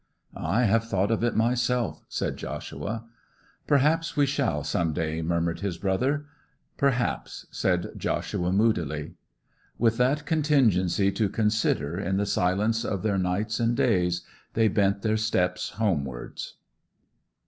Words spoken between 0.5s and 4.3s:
have thought of it myself,' said Joshua. 'Perhaps we